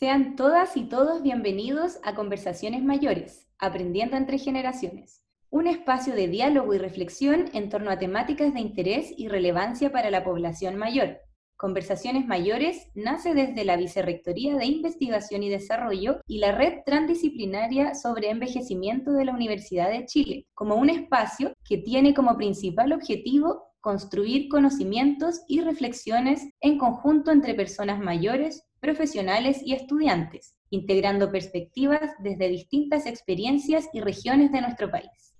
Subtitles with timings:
[0.00, 6.72] Sean todas y todos bienvenidos a Conversaciones Mayores, Aprendiendo entre Generaciones, un espacio de diálogo
[6.72, 11.18] y reflexión en torno a temáticas de interés y relevancia para la población mayor.
[11.58, 18.30] Conversaciones Mayores nace desde la Vicerrectoría de Investigación y Desarrollo y la Red Transdisciplinaria sobre
[18.30, 24.48] Envejecimiento de la Universidad de Chile, como un espacio que tiene como principal objetivo construir
[24.48, 33.06] conocimientos y reflexiones en conjunto entre personas mayores, profesionales y estudiantes, integrando perspectivas desde distintas
[33.06, 35.34] experiencias y regiones de nuestro país.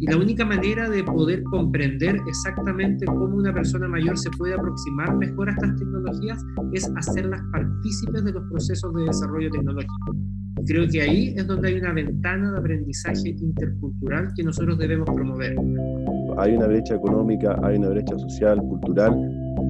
[0.00, 5.14] Y la única manera de poder comprender exactamente cómo una persona mayor se puede aproximar
[5.16, 10.16] mejor a estas tecnologías es hacerlas partícipes de los procesos de desarrollo tecnológico.
[10.66, 15.56] Creo que ahí es donde hay una ventana de aprendizaje intercultural que nosotros debemos promover.
[16.38, 19.12] Hay una brecha económica, hay una brecha social, cultural,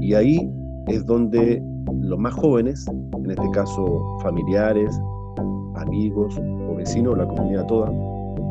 [0.00, 0.50] y ahí
[0.88, 1.62] es donde
[2.00, 5.00] los más jóvenes, en este caso familiares,
[5.76, 7.90] amigos o vecinos, la comunidad toda,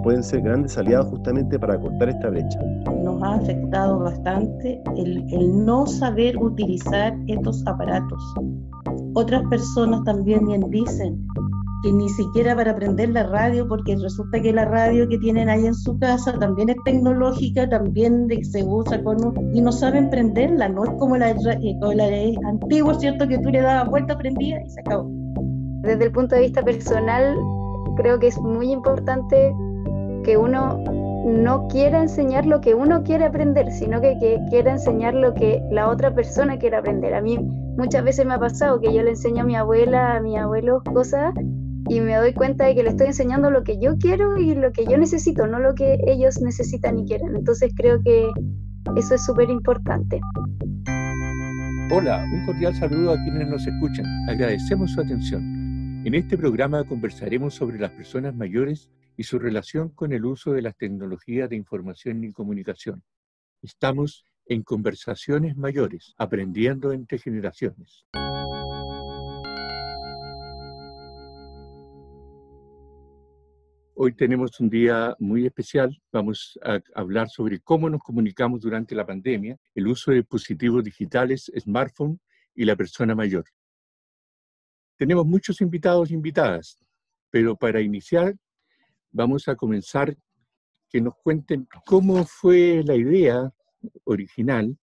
[0.03, 2.59] pueden ser grandes aliados justamente para cortar esta brecha.
[3.03, 8.21] Nos ha afectado bastante el, el no saber utilizar estos aparatos.
[9.13, 11.27] Otras personas también bien dicen
[11.83, 15.65] que ni siquiera para aprender la radio, porque resulta que la radio que tienen ahí
[15.65, 19.17] en su casa también es tecnológica, también se usa con
[19.53, 22.07] y no saben prenderla, no es como la, eh, como la
[22.47, 23.27] antigua, ¿cierto?
[23.27, 25.07] Que tú le dabas vuelta, prendía y se acabó.
[25.83, 27.37] Desde el punto de vista personal,
[27.95, 29.53] creo que es muy importante
[30.23, 30.83] que uno
[31.25, 35.61] no quiera enseñar lo que uno quiere aprender, sino que, que, quiera enseñar lo que
[35.71, 37.13] la otra persona quiere aprender.
[37.13, 37.37] A mí
[37.77, 40.81] muchas veces me ha pasado que yo le enseño a mi abuela, a mi abuelo
[40.93, 41.33] cosas
[41.89, 44.71] y me doy cuenta de que le estoy enseñando lo que yo quiero y lo
[44.71, 47.35] que yo necesito, no lo que ellos necesitan y quieren.
[47.35, 48.29] Entonces creo que
[48.95, 50.19] eso es súper importante.
[51.91, 54.05] Hola, un cordial saludo a quienes nos escuchan.
[54.29, 56.03] Agradecemos su atención.
[56.05, 60.61] En este programa conversaremos sobre las personas mayores y su relación con el uso de
[60.61, 63.03] las tecnologías de información y comunicación.
[63.61, 68.05] Estamos en Conversaciones Mayores, aprendiendo entre generaciones.
[73.99, 75.99] Hoy tenemos un día muy especial.
[76.11, 81.51] Vamos a hablar sobre cómo nos comunicamos durante la pandemia, el uso de dispositivos digitales,
[81.57, 82.19] smartphone
[82.53, 83.45] y la persona mayor.
[84.97, 86.77] Tenemos muchos invitados e invitadas,
[87.31, 88.35] pero para iniciar
[89.09, 90.15] vamos a comenzar
[90.89, 93.51] que nos cuenten cómo fue la idea
[94.03, 94.77] original.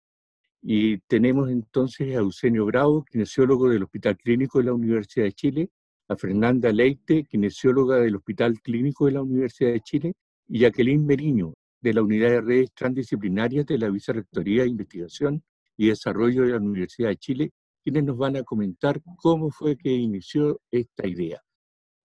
[0.61, 5.69] Y tenemos entonces a Eugenio Bravo, kinesiólogo del Hospital Clínico de la Universidad de Chile,
[6.11, 10.13] a Fernanda Leite, kinesióloga del Hospital Clínico de la Universidad de Chile,
[10.49, 15.41] y Jacqueline Meriño, de la Unidad de Redes Transdisciplinarias de la Vicerrectoría de Investigación
[15.77, 17.51] y Desarrollo de la Universidad de Chile,
[17.81, 21.41] quienes nos van a comentar cómo fue que inició esta idea.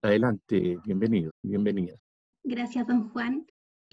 [0.03, 1.97] Adelante, bienvenido, bienvenida.
[2.45, 3.45] Gracias, don Juan.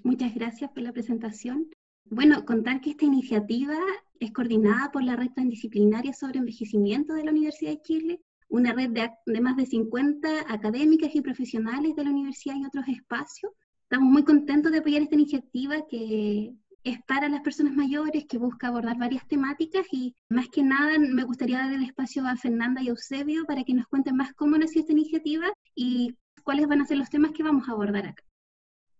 [0.03, 1.71] Muchas gracias por la presentación.
[2.05, 3.79] Bueno, contar que esta iniciativa
[4.19, 8.21] es coordinada por la Red Transdisciplinaria sobre Envejecimiento de la Universidad de Chile
[8.53, 13.51] una red de, más de 50 académicas y profesionales de la universidad y otros espacios.
[13.81, 16.53] Estamos muy contentos de apoyar esta iniciativa que
[16.83, 21.23] es para las personas mayores, que busca abordar varias temáticas y más que nada me
[21.23, 24.81] gustaría dar el espacio a Fernanda y Eusebio para que nos cuenten más cómo nació
[24.81, 28.23] esta iniciativa y cuáles van a ser los temas que vamos a abordar acá.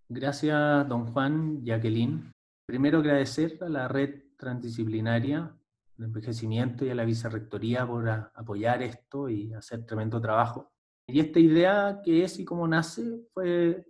[0.10, 2.32] Gracias, don Juan, Jacqueline.
[2.66, 5.56] Primero agradecer a la red transdisciplinaria
[6.04, 10.72] de envejecimiento y a la vicerrectoría por apoyar esto y hacer tremendo trabajo.
[11.08, 13.86] Y esta idea que es y cómo nace fue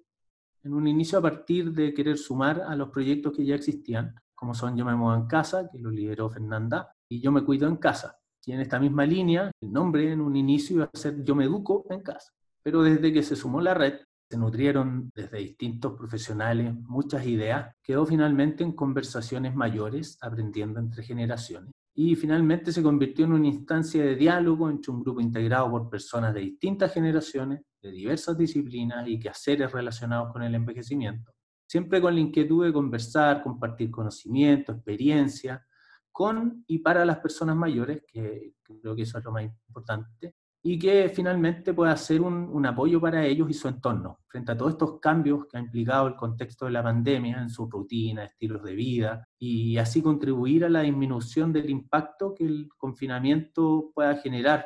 [0.63, 4.53] en un inicio a partir de querer sumar a los proyectos que ya existían, como
[4.53, 7.77] son Yo me muevo en casa, que lo lideró Fernanda, y Yo me cuido en
[7.77, 8.17] casa.
[8.45, 11.45] Y en esta misma línea, el nombre en un inicio iba a ser Yo me
[11.45, 12.31] educo en casa.
[12.61, 18.05] Pero desde que se sumó la red, se nutrieron desde distintos profesionales muchas ideas, quedó
[18.05, 24.15] finalmente en conversaciones mayores, aprendiendo entre generaciones, y finalmente se convirtió en una instancia de
[24.15, 29.71] diálogo entre un grupo integrado por personas de distintas generaciones, de diversas disciplinas y quehaceres
[29.71, 31.31] relacionados con el envejecimiento,
[31.67, 35.63] siempre con la inquietud de conversar, compartir conocimiento, experiencia,
[36.11, 40.79] con y para las personas mayores, que creo que eso es lo más importante, y
[40.79, 44.71] que finalmente pueda ser un, un, apoyo para ellos y su entorno, frente a todos
[44.71, 48.73] estos cambios que ha implicado el contexto de la pandemia en su rutina, estilos de
[48.73, 54.65] vida, y así contribuir a la disminución del impacto que el confinamiento pueda generar,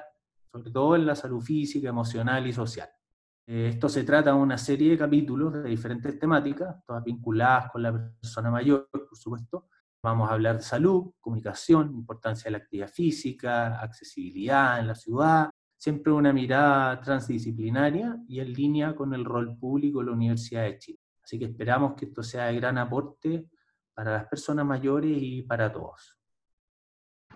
[0.52, 2.90] sobre todo en la salud física, emocional y social.
[3.48, 7.82] Eh, esto se trata de una serie de capítulos de diferentes temáticas, todas vinculadas con
[7.82, 9.68] la persona mayor, por supuesto,
[10.04, 15.50] Vamos a hablar de salud, comunicación, importancia de la actividad física, accesibilidad en la ciudad,
[15.78, 20.78] siempre una mirada transdisciplinaria y en línea con el rol público de la Universidad de
[20.80, 21.00] Chile.
[21.24, 23.46] Así que esperamos que esto sea de gran aporte
[23.94, 26.18] para las personas mayores y para todos.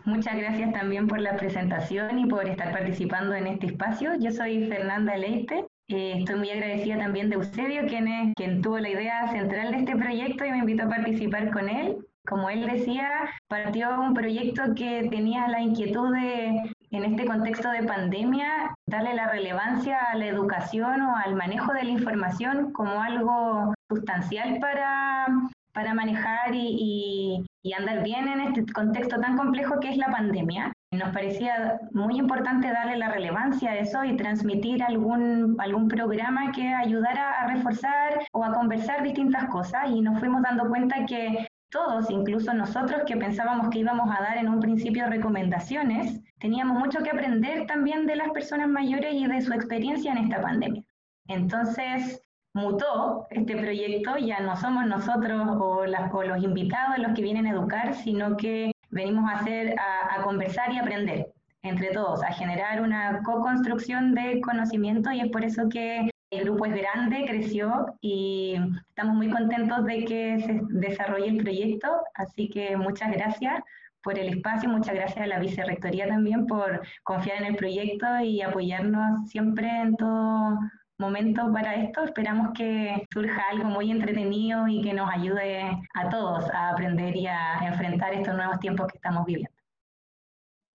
[0.06, 4.14] Muchas gracias también por la presentación y por estar participando en este espacio.
[4.20, 5.68] Yo soy Fernanda Leite.
[5.90, 9.78] Eh, estoy muy agradecida también de Eusebio, quien, es, quien tuvo la idea central de
[9.78, 11.98] este proyecto y me invitó a participar con él.
[12.26, 17.84] Como él decía, partió un proyecto que tenía la inquietud de, en este contexto de
[17.84, 23.74] pandemia, darle la relevancia a la educación o al manejo de la información como algo
[23.90, 25.28] sustancial para,
[25.74, 30.74] para manejar y, y, andar bien en este contexto tan complejo que es la pandemia.
[30.92, 36.68] Nos parecía muy importante darle la relevancia a eso y transmitir algún, algún programa que
[36.68, 42.10] ayudara a reforzar o a conversar distintas cosas y nos fuimos dando cuenta que todos,
[42.12, 47.10] incluso nosotros que pensábamos que íbamos a dar en un principio recomendaciones, teníamos mucho que
[47.10, 50.84] aprender también de las personas mayores y de su experiencia en esta pandemia.
[51.28, 52.22] Entonces,
[52.54, 57.96] mutó este proyecto, ya no somos nosotros o, los invitados los que vienen a educar,
[57.96, 61.32] sino que venimos a hacer, a, conversar y aprender
[61.64, 66.66] entre todos, a generar una co-construcción de conocimiento y es por eso que el grupo
[66.66, 68.56] es grande, creció y
[68.88, 73.62] estamos muy contentos de que se desarrolle el proyecto, así que muchas gracias
[74.02, 78.42] por el espacio, muchas gracias a la vicerrectoría también por confiar en el proyecto y
[78.42, 80.58] apoyarnos siempre en todo
[80.98, 82.06] momento para esto.
[82.06, 85.62] Esperamos que surja algo muy entretenido y que nos ayude
[85.94, 89.52] a todos a aprender y a enfrentar estos nuevos tiempos que estamos viviendo.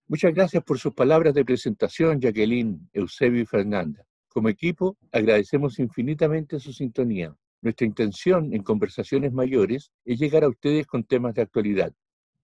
[0.08, 4.04] Muchas gracias por sus palabras de presentación, Jacqueline, Eusebio y Fernanda.
[4.36, 7.34] Como equipo, agradecemos infinitamente su sintonía.
[7.62, 11.90] Nuestra intención en conversaciones mayores es llegar a ustedes con temas de actualidad.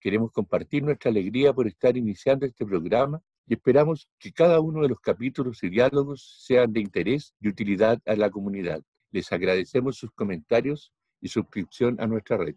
[0.00, 4.88] Queremos compartir nuestra alegría por estar iniciando este programa y esperamos que cada uno de
[4.88, 8.82] los capítulos y diálogos sean de interés y utilidad a la comunidad.
[9.10, 12.56] Les agradecemos sus comentarios y suscripción a nuestra red.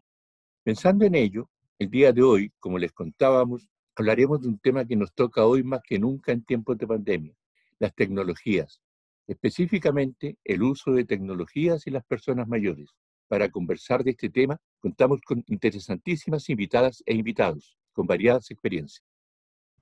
[0.63, 3.67] Pensando en ello, el día de hoy, como les contábamos,
[3.97, 7.33] hablaremos de un tema que nos toca hoy más que nunca en tiempos de pandemia,
[7.79, 8.79] las tecnologías,
[9.27, 12.89] específicamente el uso de tecnologías y las personas mayores.
[13.27, 19.03] Para conversar de este tema, contamos con interesantísimas invitadas e invitados, con variadas experiencias.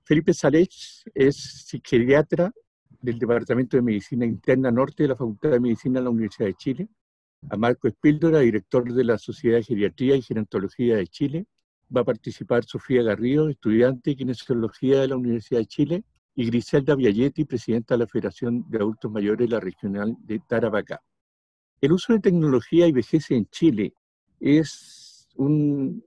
[0.05, 0.73] Felipe Salech
[1.13, 2.51] es psiquiatra
[3.01, 6.55] del Departamento de Medicina Interna Norte de la Facultad de Medicina de la Universidad de
[6.55, 6.87] Chile.
[7.49, 11.45] A Marco Espíldora, director de la Sociedad de Geriatría y Gerontología de Chile.
[11.95, 16.03] Va a participar Sofía Garrido, estudiante de Kinesiología de la Universidad de Chile.
[16.35, 21.01] Y Griselda Vialletti, presidenta de la Federación de Adultos Mayores de la Regional de Tarapacá.
[21.80, 23.94] El uso de tecnología y vejez en Chile
[24.39, 26.03] es un,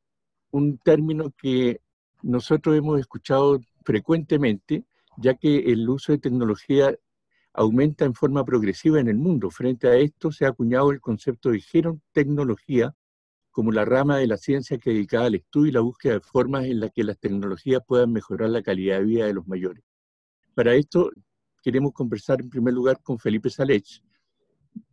[0.82, 1.80] término que
[2.22, 4.84] nosotros hemos escuchado frecuentemente,
[5.18, 6.96] ya que el uso de tecnología
[7.52, 9.50] aumenta en forma progresiva en el mundo.
[9.50, 12.94] Frente a esto se ha acuñado el concepto de gerontecnología
[13.50, 16.66] como la rama de la ciencia que dedicada al estudio y la búsqueda de formas
[16.66, 19.82] en las que las tecnologías puedan mejorar la calidad de vida de los mayores.
[20.56, 21.12] Para esto
[21.62, 24.02] queremos conversar en primer lugar con Felipe Salech,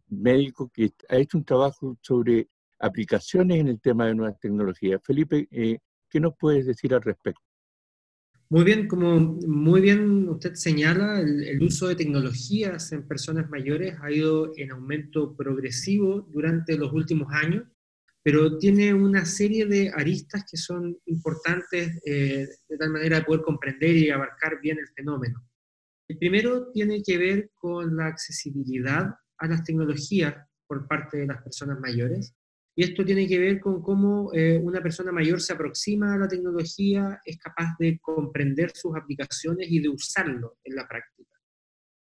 [0.09, 2.49] médico que ha hecho un trabajo sobre
[2.79, 4.99] aplicaciones en el tema de nuevas tecnologías.
[5.01, 5.79] Felipe, eh,
[6.09, 7.39] ¿qué nos puedes decir al respecto?
[8.49, 9.17] Muy bien, como
[9.47, 15.33] muy bien usted señala, el, uso de tecnologías en personas mayores ha ido en aumento
[15.33, 17.63] progresivo durante los últimos años,
[18.21, 23.43] pero tiene una serie de aristas que son importantes eh, de tal manera de poder
[23.43, 25.41] comprender y abarcar bien el fenómeno.
[26.07, 30.35] El primero tiene que ver con la accesibilidad a las tecnologías
[30.67, 32.35] por parte de las personas mayores.
[32.75, 36.27] Y esto tiene que ver con cómo eh, una persona mayor se aproxima a la
[36.27, 41.37] tecnología, es capaz de comprender sus aplicaciones y de usarlo en la práctica.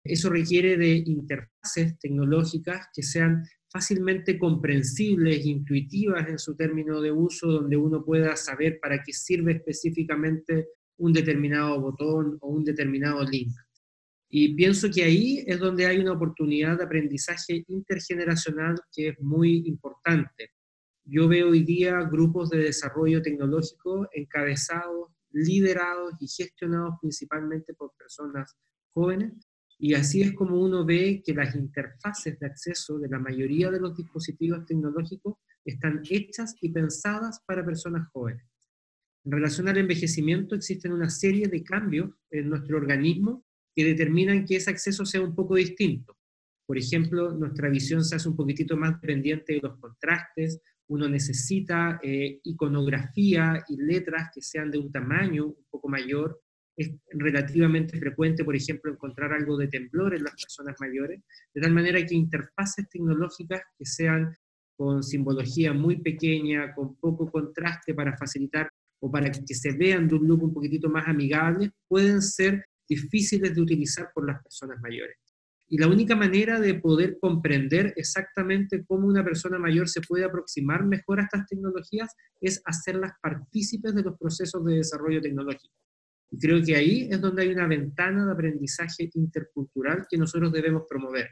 [0.03, 7.47] Eso requiere de interfaces tecnológicas que sean fácilmente comprensibles, intuitivas en su término de uso,
[7.47, 13.53] donde uno pueda saber para qué sirve específicamente un determinado botón o un determinado link.
[14.29, 19.63] Y pienso que ahí es donde hay una oportunidad de aprendizaje intergeneracional que es muy
[19.67, 20.51] importante.
[21.05, 28.53] Yo veo hoy día grupos de desarrollo tecnológico encabezados, liderados y gestionados principalmente por personas
[28.93, 29.33] jóvenes.
[29.79, 33.79] Y así es como uno ve que las interfaces de acceso de la mayoría de
[33.79, 38.43] los dispositivos tecnológicos están hechas y pensadas para personas jóvenes.
[39.23, 43.45] En relación al envejecimiento existen una serie de cambios en nuestro organismo
[43.77, 46.17] que determinan que ese acceso sea un poco distinto.
[46.65, 51.99] Por ejemplo, nuestra visión se hace un poquitito más dependiente de los contrastes uno necesita
[52.01, 56.41] eh, iconografía y letras que sean de un tamaño un poco mayor.
[56.77, 61.21] Es relativamente frecuente, por ejemplo, encontrar algo de temblor en las personas mayores,
[61.53, 64.33] de tal manera que interfaces tecnológicas que sean
[64.77, 68.69] con simbología muy pequeña, con poco contraste para facilitar
[69.01, 73.53] o para que se vean de un look un poquitito más amigable, pueden ser difíciles
[73.53, 75.17] de utilizar por las personas mayores.
[75.69, 80.85] Y la única manera de poder comprender exactamente cómo una persona mayor se puede aproximar
[80.85, 85.73] mejor a estas tecnologías es hacerlas partícipes de los procesos de desarrollo tecnológico.
[86.31, 90.83] Y creo que ahí es donde hay una ventana de aprendizaje intercultural que nosotros debemos
[90.89, 91.29] promover.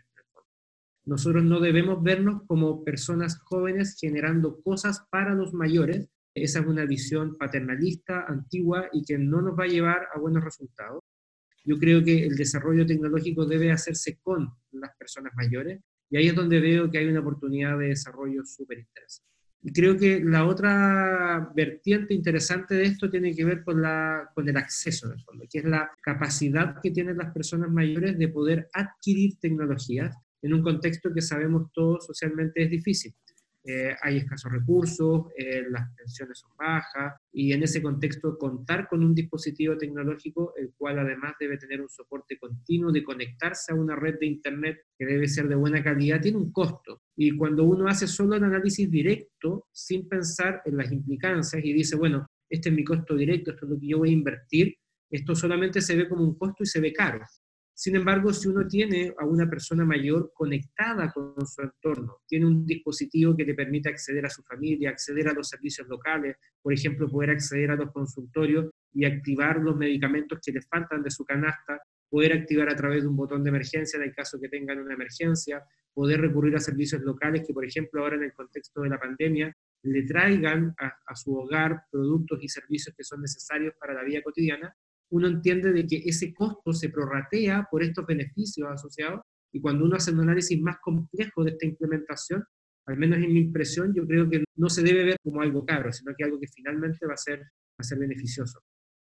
[1.05, 6.09] Nosotros no debemos vernos como personas jóvenes generando cosas para los mayores.
[6.33, 10.43] Esa es una visión paternalista, antigua y que no nos va a llevar a buenos
[10.43, 11.03] resultados.
[11.65, 16.35] Yo creo que el desarrollo tecnológico debe hacerse con las personas mayores y ahí es
[16.35, 19.35] donde veo que hay una oportunidad de desarrollo súper interesante.
[19.63, 24.47] Y creo que la otra vertiente interesante de esto tiene que ver con, la, con
[24.47, 28.69] el acceso, en fondo, que es la capacidad que tienen las personas mayores de poder
[28.73, 33.15] adquirir tecnologías en un contexto que sabemos todos socialmente es difícil.
[33.67, 39.03] Eh, hay escasos recursos, eh, las pensiones son bajas, y en ese contexto contar con
[39.03, 43.95] un dispositivo tecnológico, el cual además debe tener un soporte continuo de conectarse a una
[43.95, 47.01] red de Internet que debe ser de buena calidad, tiene un costo.
[47.15, 51.95] Y cuando uno hace solo el análisis directo, sin pensar en las implicancias, y dice,
[51.95, 54.75] bueno, este es mi costo directo, esto es lo que yo voy a invertir,
[55.09, 57.19] esto solamente se ve como un costo y se ve caro.
[57.77, 62.65] Sin embargo, si uno tiene a una persona mayor conectada con su entorno, tiene un
[62.65, 67.09] dispositivo que le permite acceder a su familia, acceder a los servicios locales, por ejemplo,
[67.09, 71.81] poder acceder a los consultorios y activar los medicamentos que le faltan de su canasta,
[72.09, 74.93] poder activar a través de un botón de emergencia en el caso que tengan una
[74.93, 75.61] emergencia,
[75.93, 79.53] poder recurrir a servicios locales que, por ejemplo, ahora en el contexto de la pandemia,
[79.83, 84.21] le traigan a, a su hogar productos y servicios que son necesarios para la vida
[84.21, 84.73] cotidiana,
[85.11, 89.21] uno entiende de que ese costo se prorratea por estos beneficios asociados
[89.53, 92.43] y cuando uno hace un análisis más complejo de esta implementación,
[92.87, 95.91] al menos en mi impresión, yo creo que no se debe ver como algo caro,
[95.91, 98.59] sino que algo que finalmente va a ser, va a ser beneficioso.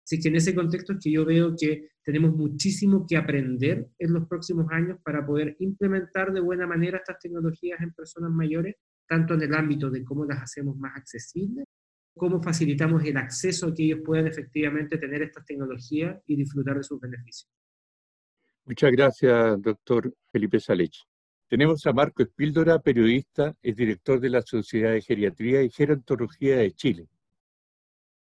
[0.04, 4.12] Así que en ese contexto es que yo veo que tenemos muchísimo que aprender en
[4.12, 8.74] los próximos años para poder implementar de buena manera estas tecnologías en personas mayores,
[9.08, 11.64] tanto en el ámbito de cómo las hacemos más accesibles,
[12.16, 16.84] cómo facilitamos el acceso a que ellos puedan efectivamente tener estas tecnologías y disfrutar de
[16.84, 17.50] sus beneficios.
[18.64, 20.94] Muchas gracias, doctor Felipe Salech.
[21.48, 26.70] Tenemos a Marco Espíldora, periodista, es director de la Sociedad de Geriatría y Gerontología de
[26.72, 27.08] Chile.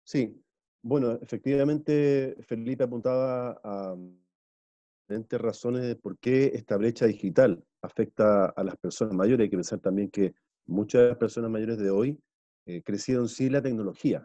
[0.05, 0.41] Sí,
[0.81, 3.97] bueno, efectivamente Felipe apuntaba a
[5.01, 9.45] diferentes razones de por qué esta brecha digital afecta a las personas mayores.
[9.45, 10.33] Hay que pensar también que
[10.65, 12.17] muchas personas mayores de hoy
[12.69, 14.23] eh, crecieron sin la tecnología.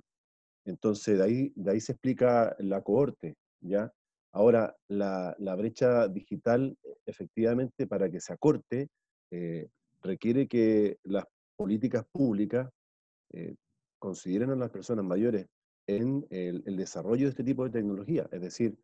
[0.67, 3.91] Entonces, de ahí, de ahí se explica la cohorte, ¿ya?
[4.33, 8.89] Ahora, la, la brecha digital, efectivamente, para que se acorte,
[9.31, 9.69] eh,
[10.03, 11.25] requiere que las
[11.57, 12.69] políticas públicas
[13.33, 13.55] eh,
[13.99, 15.47] consideren a las personas mayores
[15.87, 18.29] en el, el, desarrollo de este tipo de tecnología.
[18.31, 18.77] Es decir,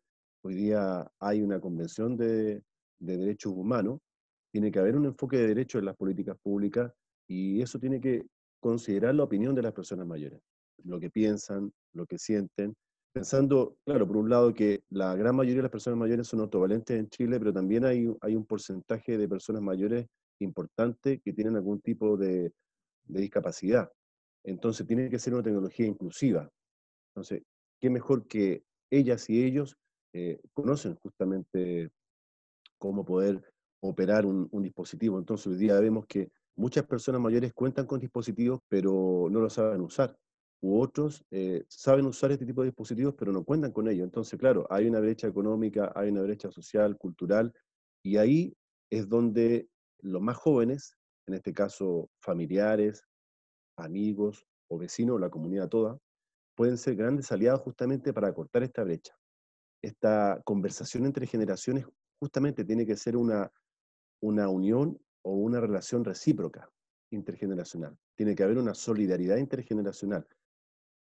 [0.43, 2.63] hoy día hay una convención de,
[2.99, 3.99] de derechos humanos,
[4.51, 6.91] tiene que haber un enfoque de derechos en las políticas públicas
[7.27, 8.25] y eso tiene que
[8.61, 10.39] considerar la opinión de las personas mayores,
[10.83, 12.73] lo que piensan, lo que sienten,
[13.11, 16.97] pensando, claro, por un lado que la gran mayoría de las personas mayores son autovalentes
[16.97, 20.07] en Chile, pero también hay, hay un porcentaje de personas mayores
[20.39, 22.53] importante que tienen algún tipo de,
[23.03, 23.91] discapacidad.
[24.43, 26.49] Entonces tiene que ser una tecnología inclusiva.
[27.09, 27.43] Entonces,
[27.79, 29.75] qué mejor que ellas y ellos
[30.13, 31.89] eh, conocen justamente
[32.77, 33.43] cómo poder
[33.81, 35.19] operar un, un, dispositivo.
[35.19, 39.81] Entonces hoy día vemos que Muchas personas mayores cuentan con dispositivos, pero no lo saben
[39.81, 40.15] usar.
[40.61, 44.03] U otros eh, saben usar este tipo de dispositivos, pero no cuentan con ellos.
[44.03, 47.53] Entonces, claro, hay una brecha económica, hay una brecha social, cultural,
[48.03, 48.53] y ahí
[48.91, 49.67] es donde
[50.01, 50.95] los más jóvenes,
[51.27, 53.03] en este caso familiares,
[53.77, 55.97] amigos o vecinos, la comunidad toda,
[56.55, 59.15] pueden ser grandes aliados justamente para cortar esta brecha.
[59.83, 61.85] Esta conversación entre generaciones
[62.19, 63.51] justamente tiene que ser una,
[64.21, 66.69] una unión o una relación recíproca
[67.11, 67.97] intergeneracional.
[68.15, 70.27] Tiene que haber una solidaridad intergeneracional.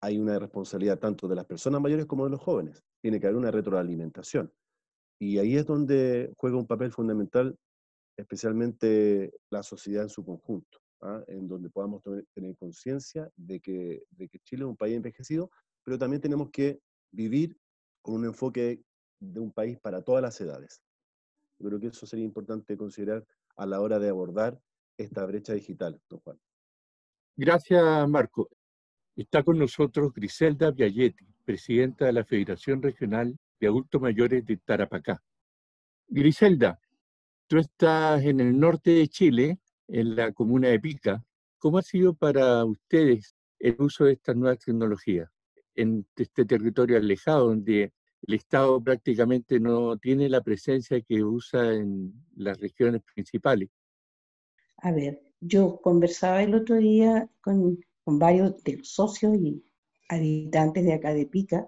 [0.02, 2.84] Hay una responsabilidad tanto de las personas mayores como de los jóvenes.
[3.02, 4.52] Tiene que haber una retroalimentación.
[5.20, 7.58] Y ahí es donde juega un papel fundamental,
[8.18, 11.24] especialmente la sociedad en su conjunto, ¿ah?
[11.28, 15.50] en donde podamos tener conciencia de que, de que Chile es un país envejecido,
[15.84, 16.82] pero también tenemos que
[17.12, 17.58] vivir
[18.02, 18.84] con un enfoque
[19.20, 20.82] de un país para todas las edades.
[21.58, 24.60] Yo creo que eso sería importante considerar a la hora de abordar
[24.98, 26.40] esta brecha digital, don Juan.
[27.36, 28.50] Gracias, Marco.
[29.16, 35.22] Está con nosotros Griselda Vialletti, presidenta de la Federación Regional de Adultos Mayores de Tarapacá.
[36.08, 36.80] Griselda,
[37.48, 41.24] tú estás en el norte de Chile, en la comuna de Pica.
[41.58, 45.30] ¿Cómo ha sido para ustedes el uso de estas nuevas tecnologías
[45.76, 47.92] en este territorio alejado donde
[48.28, 53.70] el Estado prácticamente no tiene la presencia que usa en las regiones principales?
[54.78, 59.64] A ver, yo conversaba el otro día con, con varios de los socios y
[60.10, 61.68] habitantes de acá de Pica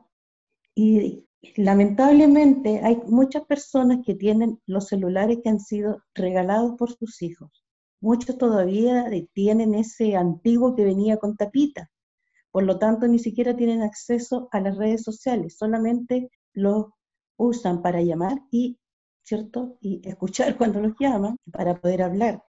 [0.74, 7.22] y lamentablemente hay muchas personas que tienen los celulares que han sido regalados por sus
[7.22, 7.66] hijos.
[8.00, 11.90] Muchos todavía tienen ese antiguo que venía con tapita.
[12.52, 16.96] Por lo tanto, ni siquiera tienen acceso a las redes sociales, solamente lo
[17.38, 18.80] usan para llamar y,
[19.24, 19.78] ¿cierto?
[19.80, 22.44] Y escuchar cuando los llaman para poder hablar.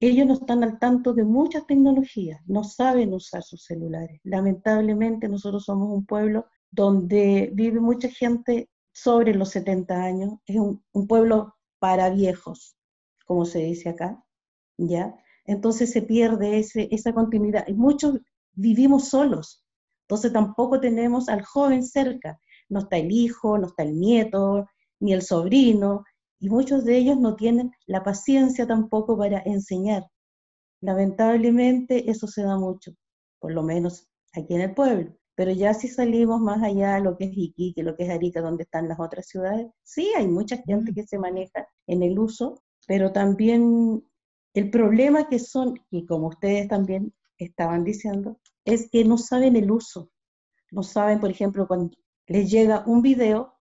[0.00, 4.20] Ellos no están al tanto de muchas tecnologías, no saben usar sus celulares.
[4.24, 10.82] Lamentablemente nosotros somos un pueblo donde vive mucha gente sobre los 70 años, es un,
[11.06, 12.76] pueblo para viejos,
[13.26, 14.24] como se dice acá,
[14.78, 15.14] ¿ya?
[15.46, 17.66] Entonces se pierde ese, esa continuidad.
[17.68, 18.20] Y muchos
[18.52, 19.64] vivimos solos,
[20.04, 22.38] entonces tampoco tenemos al joven cerca.
[22.68, 24.66] No está el hijo, no está el nieto,
[25.00, 26.04] ni el sobrino,
[26.38, 30.04] y muchos de ellos no tienen la paciencia tampoco para enseñar.
[30.80, 32.92] Lamentablemente eso se da mucho,
[33.38, 35.14] por lo menos aquí en el pueblo.
[35.36, 38.64] Pero ya si salimos más allá, lo que es Iquique, lo que es Arica, donde
[38.64, 43.12] están las otras ciudades, sí hay mucha gente que se maneja en el uso, pero
[43.12, 44.04] también
[44.54, 49.70] el problema que son, y como ustedes también estaban diciendo, es que no saben el
[49.70, 50.10] uso.
[50.70, 53.58] No saben, por ejemplo, cuando les llega un video,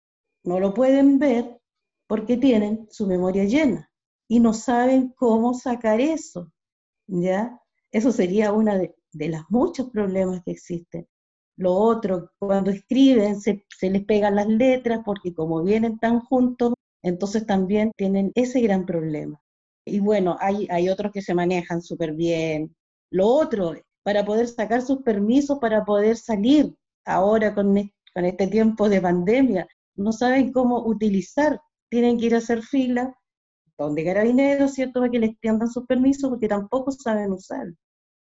[0.45, 1.61] no lo pueden ver
[2.07, 3.91] porque tienen su memoria llena
[4.29, 6.53] y no saben cómo sacar eso.
[7.07, 7.61] ¿Ya?
[7.91, 8.95] Eso sería uno de,
[9.29, 11.07] los muchos problemas que existen.
[11.57, 17.47] Lo otro, cuando escriben se, les pegan las letras porque como vienen tan juntos, entonces
[17.47, 19.41] también tienen ese gran problema.
[19.85, 22.77] Y bueno, hay, hay otros que se manejan súper bien.
[23.11, 27.75] Lo otro, para poder sacar sus permisos, para poder salir ahora con,
[28.15, 29.67] con este tiempo de pandemia,
[29.97, 33.15] no saben cómo utilizar, tienen que ir a hacer fila,
[33.77, 37.67] donde carabineros, ¿cierto?, para que les extiendan sus permisos, porque tampoco saben usar.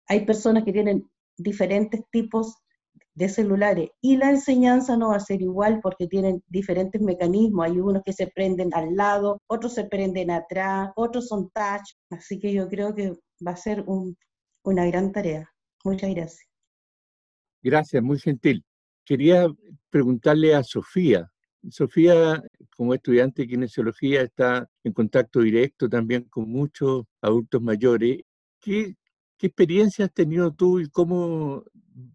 [0.07, 2.55] Hay personas que tienen diferentes tipos
[3.13, 3.89] de celulares.
[4.01, 7.65] Y la enseñanza no va a ser igual porque tienen diferentes mecanismos.
[7.65, 11.93] Hay unos que se prenden al lado, otros se prenden atrás, otros son touch.
[12.09, 13.13] Así que yo creo que
[13.45, 13.83] va a ser
[14.63, 15.49] una gran tarea.
[15.83, 16.47] Muchas gracias.
[17.61, 18.63] Gracias, muy gentil.
[19.11, 19.45] Quería
[19.89, 21.29] preguntarle a Sofía.
[21.69, 22.41] Sofía,
[22.77, 28.21] como estudiante de kinesiología, está en contacto directo también con muchos adultos mayores.
[28.61, 28.95] ¿Qué,
[29.37, 31.65] qué experiencia has tenido tú y cómo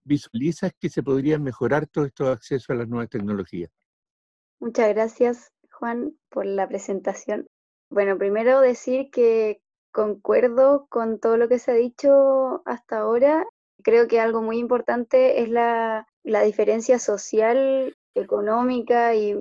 [0.05, 3.71] visualizas que se podría mejorar todo esto acceso a las nuevas tecnologías?
[4.59, 7.47] Muchas gracias, Juan, por la presentación.
[7.91, 9.61] Bueno, primero decir que
[9.93, 13.45] concuerdo con todo lo que se ha dicho hasta ahora.
[13.83, 19.35] Creo que algo muy importante es la, la diferencia social, económica y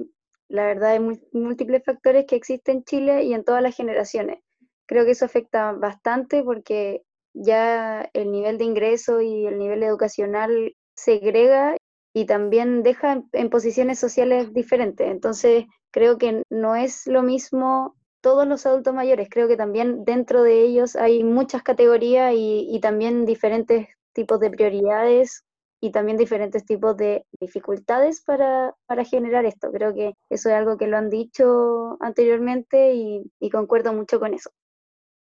[0.47, 4.39] la verdad hay múltiples factores que existen en Chile y en todas las generaciones.
[4.85, 7.01] Creo que eso afecta bastante porque
[7.33, 11.75] ya el nivel de ingreso y el nivel educacional segrega
[12.13, 15.09] y también deja en, posiciones sociales diferentes.
[15.09, 20.41] Entonces, creo que no es lo mismo todos los adultos mayores, creo que también dentro
[20.43, 25.43] de ellos hay muchas categorías y, también diferentes tipos de prioridades
[25.85, 28.73] y también diferentes tipos de dificultades para,
[29.05, 29.71] generar esto.
[29.71, 34.33] Creo que eso es algo que lo han dicho anteriormente y, y concuerdo mucho con
[34.33, 34.49] eso.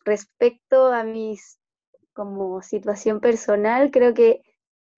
[0.04, 1.60] Respecto a mis
[2.12, 4.42] como situación personal, creo que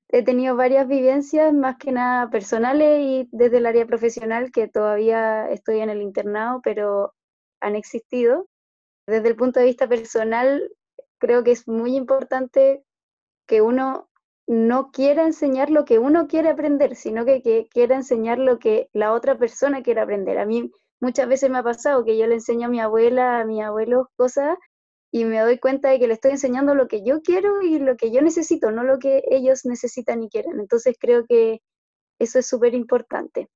[0.10, 5.48] he tenido varias vivencias, más que nada personales y desde el área profesional, que todavía
[5.52, 7.14] estoy en el internado, pero
[7.60, 8.48] han existido.
[9.06, 10.72] Desde el punto de vista personal,
[11.20, 12.84] creo que es muy importante
[13.46, 14.11] que uno
[14.52, 18.90] no quiera enseñar lo que uno quiere aprender, sino que, que quiera enseñar lo que
[18.92, 20.38] la otra persona quiere aprender.
[20.40, 23.46] A mí muchas veces me ha pasado que yo le enseño a mi abuela, a
[23.46, 24.58] mi abuelo cosas
[25.10, 27.96] y me doy cuenta de que le estoy enseñando lo que yo quiero y lo
[27.96, 30.60] que yo necesito, no lo que ellos necesitan y quieren.
[30.60, 31.62] Entonces creo que
[32.20, 33.48] eso es súper importante.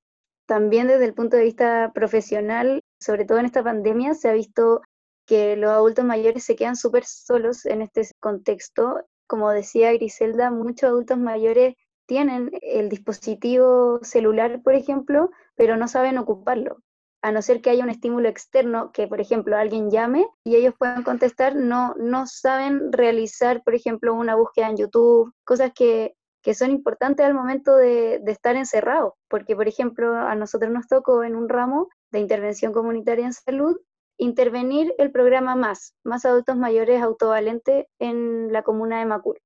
[0.45, 4.79] También desde el punto de vista profesional, sobre todo en esta pandemia, se ha visto
[5.25, 9.01] que los adultos mayores se quedan súper solos en este contexto.
[9.27, 16.17] Como decía Griselda, muchos adultos mayores tienen el dispositivo celular, por ejemplo, pero no saben
[16.17, 16.77] ocuparlo.
[17.21, 20.75] a no ser que haya un estímulo externo, que por ejemplo alguien llame y ellos
[20.77, 26.53] puedan contestar, no, no saben realizar, por ejemplo, una búsqueda en YouTube, cosas que, que
[26.53, 31.35] son importantes al momento de, estar encerrado, porque por ejemplo a nosotros nos tocó en
[31.35, 33.75] un ramo de intervención comunitaria en salud
[34.17, 39.39] intervenir el programa MAS, Más Adultos Mayores Autovalente en la comuna de Macul.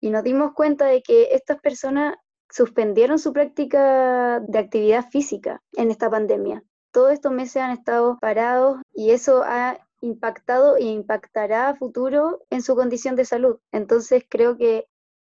[0.00, 2.16] Y nos dimos cuenta de que estas personas
[2.50, 6.62] suspendieron su práctica de actividad física en esta pandemia
[6.94, 12.62] todos estos meses han estado parados y eso ha impactado e impactará a futuro en
[12.62, 13.58] su condición de salud.
[13.72, 14.86] Entonces creo que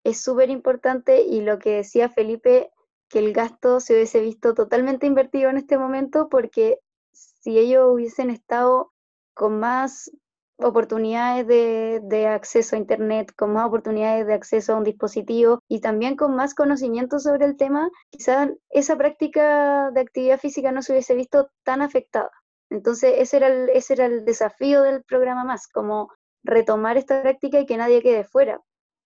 [0.03, 2.71] es súper importante y lo que decía Felipe,
[3.07, 6.79] que el gasto se hubiese visto totalmente invertido en este momento porque
[7.41, 8.91] si ellos hubiesen estado
[9.33, 10.11] con más
[10.57, 16.15] oportunidades de, acceso a Internet, con más oportunidades de acceso a un dispositivo y también
[16.15, 21.15] con más conocimiento sobre el tema, quizás esa práctica de actividad física no se hubiese
[21.15, 22.29] visto tan afectada.
[22.69, 26.09] Entonces, ese era el, ese era el desafío del programa más, como
[26.43, 28.61] retomar esta práctica y que nadie quede fuera.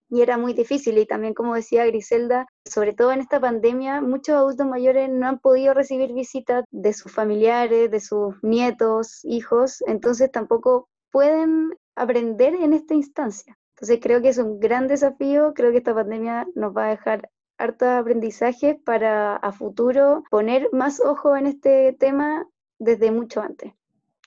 [0.09, 4.35] Y era muy difícil y también, como decía Griselda, sobre todo en esta pandemia, muchos
[4.35, 10.31] adultos mayores no han podido recibir visitas de sus familiares, de sus nietos, hijos, entonces
[10.31, 13.57] tampoco pueden aprender en esta instancia.
[13.75, 17.29] Entonces creo que es un gran desafío, creo que esta pandemia nos va a dejar
[17.57, 22.47] harto aprendizaje para a futuro poner más ojo en este tema
[22.79, 23.73] desde mucho antes.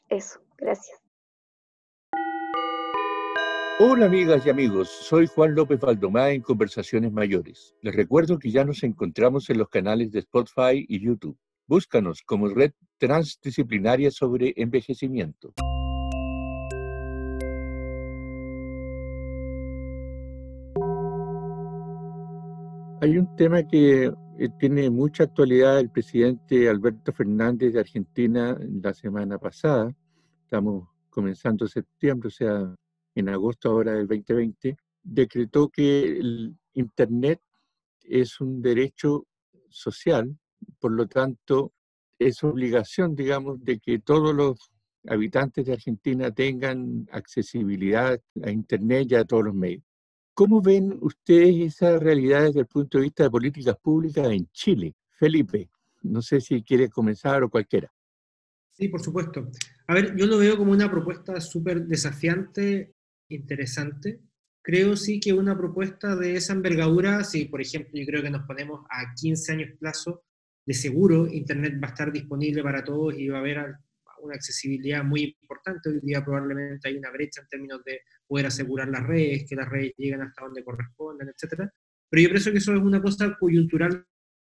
[0.09, 1.08] Eso, gracias.
[3.81, 7.77] Hola amigas y amigos, soy Juan López Valdomá en Conversaciones Mayores.
[7.81, 11.39] Les recuerdo que ya nos encontramos en los canales de Spotify y YouTube.
[11.65, 15.53] Búscanos como Red Transdisciplinaria sobre Envejecimiento.
[23.01, 25.79] Hay un tema que eh, tiene mucha actualidad.
[25.79, 29.95] El presidente Alberto Fernández de Argentina la semana pasada,
[30.43, 32.75] estamos comenzando septiembre, o sea,
[33.21, 37.41] en agosto ahora del 2020, decretó que el Internet
[38.03, 39.27] es un derecho
[39.69, 40.37] social,
[40.79, 41.73] por lo tanto,
[42.19, 44.71] es obligación, digamos, de que todos los
[45.07, 49.83] habitantes de Argentina tengan accesibilidad a Internet y a todos los medios.
[50.35, 54.95] ¿Cómo ven ustedes esa realidad desde el punto de vista de políticas públicas en Chile?
[55.11, 55.69] Felipe,
[56.03, 57.93] no sé si quiere comenzar o cualquiera.
[58.73, 59.49] Sí, por supuesto.
[59.89, 62.95] A ver, yo lo veo como una propuesta súper desafiante,
[63.29, 64.21] interesante.
[64.63, 68.47] Creo sí que una propuesta de esa envergadura, si por ejemplo yo creo que nos
[68.47, 70.25] ponemos a 15 años plazo,
[70.67, 73.77] de seguro Internet va a estar disponible para todos y va a haber
[74.21, 75.89] una accesibilidad muy importante.
[75.89, 79.69] Hoy día probablemente hay una brecha en términos de poder asegurar las redes, que las
[79.69, 81.71] redes lleguen hasta donde correspondan, etc.
[82.11, 84.05] Pero yo pienso que eso es una cosa coyuntural,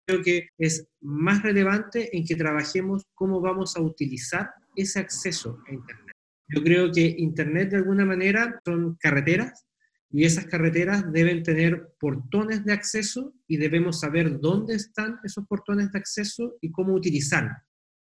[0.06, 5.72] creo que es más relevante en que trabajemos cómo vamos a utilizar ese acceso a
[5.72, 6.03] Internet.
[6.48, 9.66] Yo creo que Internet de alguna manera son carreteras
[10.11, 15.90] y esas carreteras deben tener portones de acceso y debemos saber dónde están esos portones
[15.90, 17.57] de acceso y cómo utilizarlos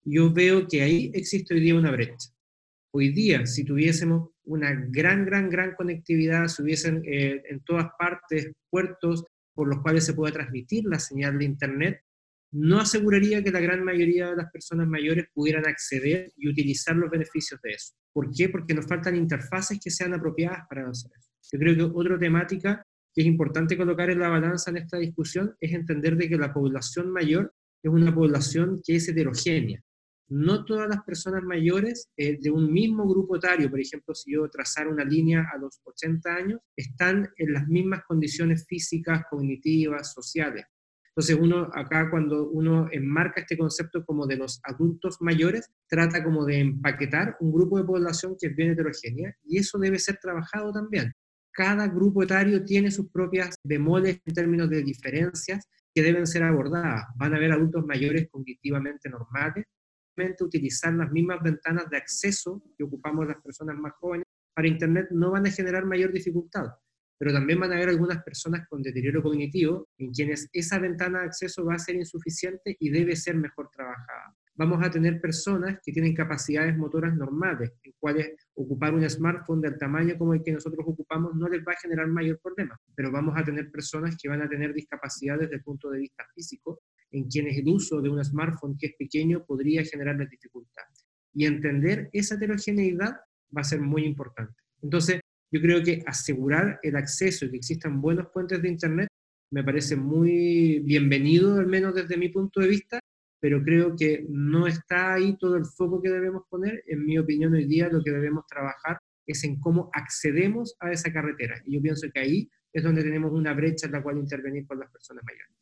[0.04, 2.30] yo veo que ahí existe hoy día una brecha.
[2.92, 8.52] Hoy día, si tuviésemos una gran, gran, gran conectividad, si hubiesen eh, en todas partes
[8.68, 12.00] puertos por los cuales se pueda transmitir la señal de Internet,
[12.52, 17.10] no aseguraría que la gran mayoría de las personas mayores pudieran acceder y utilizar los
[17.10, 17.94] beneficios de eso.
[18.12, 18.48] ¿Por qué?
[18.48, 21.30] Porque nos faltan interfaces que sean apropiadas para hacer eso.
[21.52, 25.54] Yo creo que otra temática que es importante colocar en la balanza en esta discusión
[25.60, 29.82] es entender de que la población mayor es una población que es heterogénea
[30.32, 34.48] no todas las personas mayores eh, de un mismo grupo etario, por ejemplo, si yo
[34.48, 40.64] trazara una línea a los 80 años, están en las mismas condiciones físicas, cognitivas, sociales.
[41.14, 46.46] Entonces uno acá cuando uno enmarca este concepto como de los adultos mayores, trata como
[46.46, 50.72] de empaquetar un grupo de población que es bien heterogénea y eso debe ser trabajado
[50.72, 51.12] también.
[51.52, 57.04] Cada grupo etario tiene sus propias bemoles en términos de diferencias que deben ser abordadas.
[57.16, 59.66] Van a haber adultos mayores cognitivamente normales,
[60.40, 65.30] utilizar las mismas ventanas de acceso que ocupamos las personas más jóvenes para Internet no
[65.30, 66.66] van a generar mayor dificultad,
[67.22, 71.26] pero también van a haber algunas personas con deterioro cognitivo en quienes esa ventana de
[71.26, 74.36] acceso va a ser insuficiente y debe ser mejor trabajada.
[74.56, 79.78] Vamos a tener personas que tienen capacidades motoras normales, en cuales ocupar un smartphone del
[79.78, 83.38] tamaño como el que nosotros ocupamos no les va a generar mayor problema, pero vamos
[83.38, 86.80] a tener personas que van a tener discapacidades desde el punto de vista físico
[87.12, 90.82] en quienes el uso de un smartphone que es pequeño podría generarles dificultad.
[91.34, 93.12] Y entender esa heterogeneidad
[93.56, 94.54] va a ser muy importante.
[94.82, 95.20] Entonces,
[95.52, 99.08] yo creo que asegurar el acceso y que existan buenos puentes de Internet
[99.52, 102.98] me parece muy bienvenido, al menos desde mi punto de vista,
[103.38, 106.82] pero creo que no está ahí todo el foco que debemos poner.
[106.86, 111.12] En mi opinión, hoy día lo que debemos trabajar es en cómo accedemos a esa
[111.12, 111.60] carretera.
[111.66, 114.78] Y yo pienso que ahí es donde tenemos una brecha en la cual intervenir con
[114.78, 115.54] las personas mayores.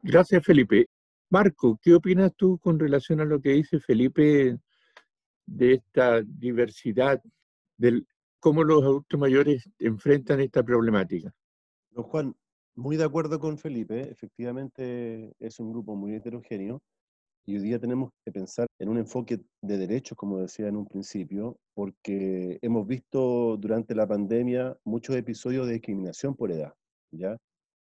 [0.00, 0.86] Gracias, Felipe.
[1.30, 4.56] Marco, ¿qué opinas tú con relación a lo que dice Felipe
[5.44, 7.20] de esta diversidad,
[7.78, 8.04] de
[8.44, 11.32] cómo los adultos mayores enfrentan esta problemática?
[11.92, 12.36] Don Juan,
[12.74, 16.78] muy de acuerdo con Felipe, efectivamente es un grupo muy heterogéneo
[17.46, 20.86] y hoy día tenemos que pensar en un enfoque de derechos, como decía en un
[20.86, 26.74] principio, porque hemos visto durante la pandemia muchos episodios de discriminación por edad,
[27.12, 27.38] ¿ya?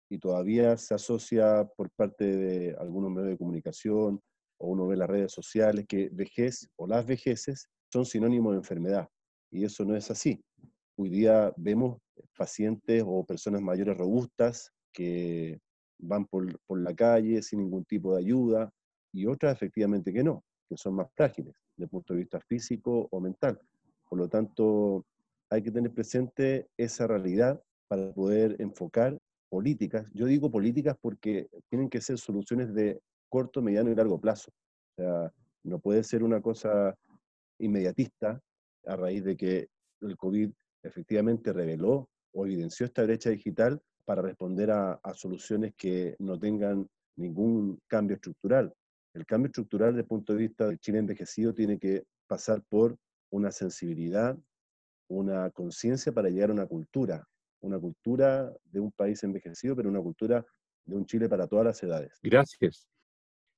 [0.10, 4.20] Y todavía se asocia por parte de algunos medios de comunicación
[4.58, 9.08] o uno ve las redes sociales que vejez o las vejeces son sinónimos de enfermedad.
[9.52, 10.44] Y eso no es así.
[11.02, 12.02] Hoy día vemos
[12.38, 15.58] pacientes o personas mayores robustas que
[15.98, 18.70] van por, por, la calle sin ningún tipo de ayuda
[19.14, 23.08] y otras efectivamente que no, que son más frágiles desde el punto de vista físico
[23.12, 23.62] o mental.
[24.10, 25.06] Por lo tanto,
[25.50, 30.06] hay que tener presente esa realidad para poder enfocar políticas.
[30.14, 34.52] Yo digo políticas porque tienen que ser soluciones de corto, mediano y largo plazo.
[34.98, 35.34] O sea,
[35.64, 36.94] no puede ser una cosa
[37.58, 38.42] inmediatista
[38.86, 39.70] a raíz de que
[40.02, 40.52] el COVID
[40.84, 47.80] efectivamente reveló o evidenció esta brecha digital para responder a, soluciones que no tengan ningún
[47.88, 48.74] cambio estructural.
[49.14, 52.98] El cambio estructural desde el punto de vista del Chile envejecido tiene que pasar por
[53.32, 54.38] una sensibilidad,
[55.10, 57.28] una conciencia para llegar a una cultura,
[57.62, 60.46] una cultura de un país envejecido, pero una cultura
[60.86, 62.20] de un Chile para todas las edades.
[62.24, 62.88] Gracias.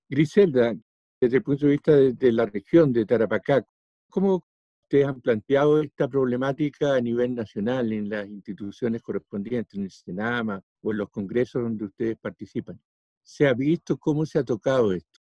[0.09, 0.75] Griselda,
[1.21, 3.65] desde el punto de vista de, la región de Tarapacá,
[4.09, 4.43] ¿cómo
[4.91, 10.61] ustedes han planteado esta problemática a nivel nacional en las instituciones correspondientes, en el Senama
[10.81, 12.77] o en los congresos donde ustedes participan?
[13.23, 15.21] ¿Se ha visto cómo se ha tocado esto?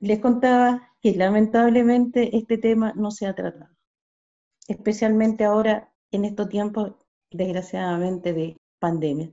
[0.00, 3.76] Les contaba que lamentablemente este tema no se ha tratado,
[4.66, 6.94] especialmente ahora en estos tiempos,
[7.30, 9.30] desgraciadamente, de pandemia.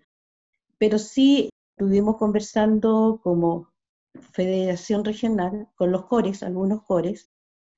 [0.77, 3.71] Pero sí estuvimos conversando como
[4.33, 7.31] Federación Regional con los cores, algunos cores,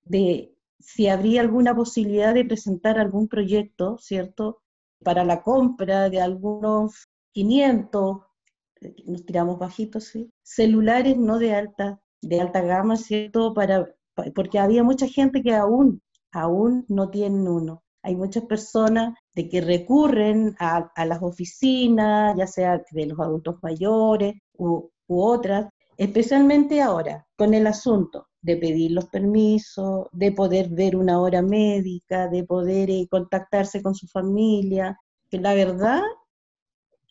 [0.03, 4.61] de si habría alguna posibilidad de presentar algún proyecto, ¿cierto?
[5.03, 8.21] Para la compra de algunos 500,
[8.81, 10.31] eh, nos tiramos bajitos, ¿sí?
[10.43, 13.53] Celulares no de alta, de alta gama, ¿cierto?
[13.53, 13.87] Para,
[14.33, 17.83] porque había mucha gente que aún, aún no tienen uno.
[18.03, 24.35] Hay muchas personas de que recurren a, las oficinas, ya sea de los adultos mayores
[24.57, 31.19] u otras, especialmente ahora, con el asunto de pedir los permisos, de poder ver una
[31.19, 34.99] hora médica, de poder eh, contactarse con su familia,
[35.31, 36.03] que la verdad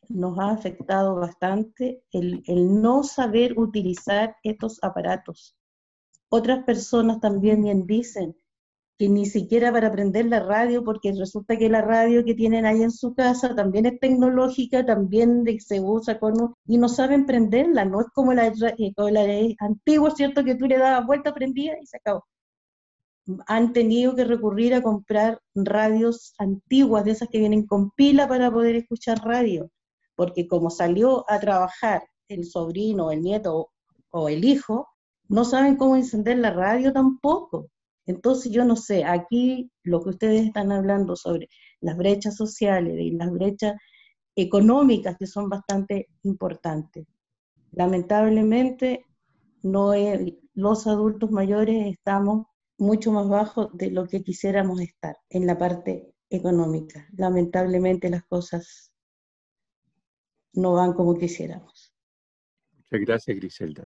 [0.08, 5.56] nos ha afectado bastante el, el no saber utilizar estos aparatos.
[6.28, 8.36] Otras personas también bien dicen,
[9.08, 12.90] ni siquiera para aprender la radio, porque resulta que la radio que tienen ahí en
[12.90, 18.06] su casa también es tecnológica, también se usa con y no saben prenderla, no es
[18.14, 19.08] como la, eh, como
[19.60, 20.44] antigua, ¿cierto?
[20.44, 22.24] Que tú le dabas vuelta, prendía y se acabó.
[23.46, 28.50] Han tenido que recurrir a comprar radios antiguas, de esas que vienen con pila para
[28.50, 29.70] poder escuchar radio,
[30.14, 33.70] porque como salió a trabajar el sobrino, el nieto
[34.10, 34.88] o el hijo,
[35.28, 37.68] no saben cómo encender la radio tampoco.
[38.06, 41.48] Entonces yo no sé, aquí lo que ustedes están hablando sobre
[41.80, 43.74] las brechas sociales y las brechas
[44.36, 47.06] económicas que son bastante importantes.
[47.72, 49.04] Lamentablemente
[49.62, 49.92] no
[50.54, 52.46] los adultos mayores estamos
[52.78, 57.08] mucho más bajos de lo que quisiéramos estar en la parte económica.
[57.16, 58.92] Lamentablemente las cosas
[60.52, 61.94] no van como quisiéramos.
[62.72, 63.84] Muchas gracias, Griselda.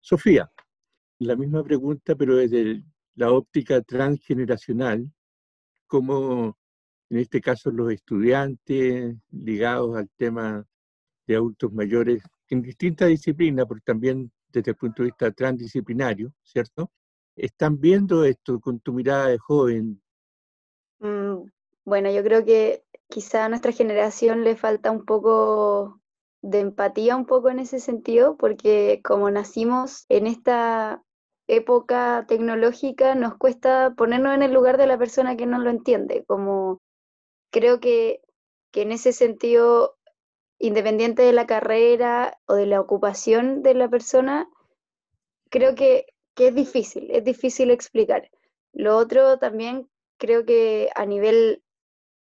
[0.00, 0.50] Sofía,
[1.18, 2.84] la misma pregunta, pero desde el
[3.16, 5.10] la óptica transgeneracional,
[5.86, 6.56] como
[7.10, 10.64] en este caso los estudiantes ligados al tema
[11.26, 16.90] de adultos mayores en distintas disciplinas, pero también desde el punto de vista transdisciplinario, ¿cierto?
[17.34, 20.00] Están viendo esto con tu mirada de joven.
[21.00, 21.50] Mm,
[21.84, 26.00] bueno, yo creo que quizá a nuestra generación le falta un poco
[26.42, 31.02] de empatía un poco en ese sentido, porque como nacimos en esta
[31.48, 36.24] época tecnológica nos cuesta ponernos en el lugar de la persona que no lo entiende.
[36.26, 36.80] Como
[37.50, 38.20] creo que,
[38.72, 39.96] en ese sentido,
[40.58, 44.48] independiente de la carrera o de la ocupación de la persona,
[45.50, 48.30] creo que, que es difícil, es difícil explicar.
[48.72, 51.62] Lo otro también creo que a nivel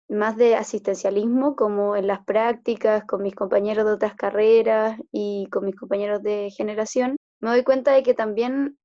[0.09, 5.65] más de asistencialismo, como en las prácticas con mis compañeros de otras carreras y con
[5.65, 8.79] mis compañeros de generación, me doy cuenta de que también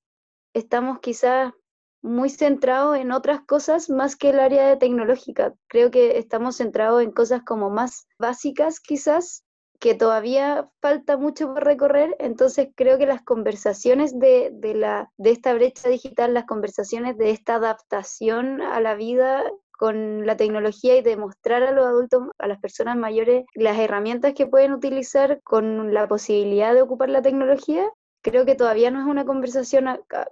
[0.53, 1.53] estamos quizás
[2.01, 5.53] muy centrados en otras cosas más que el área de tecnológica.
[5.67, 9.43] Creo que estamos centrados en cosas como más básicas quizás,
[9.79, 15.31] que todavía falta mucho por recorrer, entonces creo que las conversaciones de, de, la, de
[15.31, 19.41] esta brecha digital, las conversaciones de esta adaptación a la vida
[19.77, 24.45] con la tecnología y demostrar a los adultos, a las personas mayores, las herramientas que
[24.45, 27.89] pueden utilizar con la posibilidad de ocupar la tecnología,
[28.21, 29.87] creo que todavía no es una conversación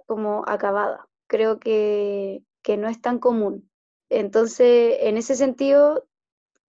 [0.06, 1.06] como acabada.
[1.26, 3.70] Creo que, que no es tan común.
[4.10, 6.06] Entonces, en ese sentido,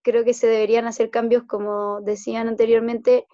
[0.02, 3.28] creo que se deberían hacer cambios, como decían anteriormente,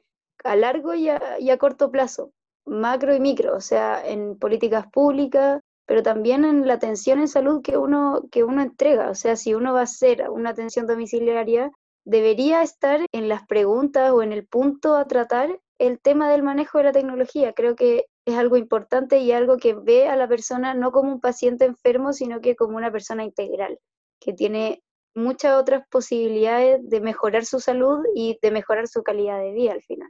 [0.43, 2.31] a largo y a, y a corto plazo,
[2.65, 7.61] macro y micro, o sea, en políticas públicas, pero también en la atención en salud
[7.61, 9.09] que uno, que uno entrega.
[9.09, 11.71] O sea, si uno va a hacer una atención domiciliaria,
[12.05, 16.77] debería estar en las preguntas o en el punto a tratar el tema del manejo
[16.77, 17.53] de la tecnología.
[17.53, 21.21] Creo que es algo importante y algo que ve a la persona no como un
[21.21, 23.79] paciente enfermo, sino que como una persona integral,
[24.19, 24.81] que tiene
[25.13, 29.81] muchas otras posibilidades de mejorar su salud y de mejorar su calidad de vida al
[29.81, 30.09] final.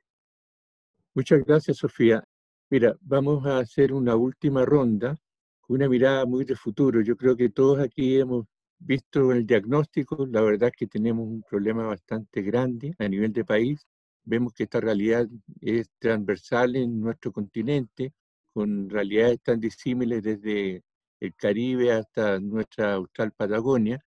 [1.13, 2.23] Muchas gracias, Sofía.
[2.69, 5.15] Mira, vamos a hacer una última ronda
[5.67, 7.01] una mirada muy de futuro.
[7.01, 8.45] Yo creo que todos aquí hemos
[8.77, 13.45] visto el diagnóstico, la verdad es que tenemos un problema bastante grande a nivel de
[13.45, 13.85] país.
[14.25, 15.27] Vemos que esta realidad
[15.61, 18.13] es transversal en nuestro continente,
[18.53, 20.83] con realidades tan disímiles desde
[21.19, 24.03] el Caribe hasta nuestra austral Patagonia,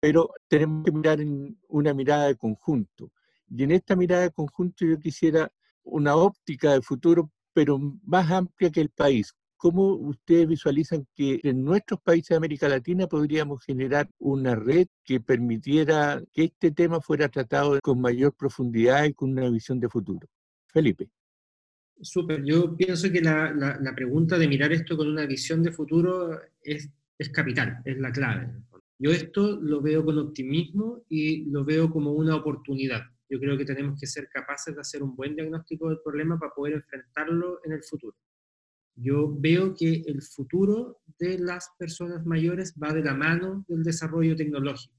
[0.00, 3.12] pero tenemos que mirar en una mirada de conjunto.
[3.48, 8.70] Y en esta mirada de conjunto yo quisiera una óptica de futuro, pero más amplia
[8.70, 9.34] que el país.
[9.60, 15.20] ¿Cómo ustedes visualizan que en nuestros países de América Latina podríamos generar una red que
[15.20, 20.26] permitiera que este tema fuera tratado con mayor profundidad y con una visión de futuro?
[20.66, 21.10] Felipe.
[22.00, 26.88] Súper, yo pienso que la, pregunta de mirar esto con una visión de futuro es
[27.30, 28.48] capital, es la clave.
[28.98, 33.02] Yo esto lo veo con optimismo y lo veo como una oportunidad.
[33.28, 36.54] Yo creo que tenemos que ser capaces de hacer un buen diagnóstico del problema para
[36.54, 38.16] poder enfrentarlo en el futuro.
[39.02, 44.36] Yo veo que el futuro de las personas mayores va de la mano del desarrollo
[44.36, 44.94] tecnológico.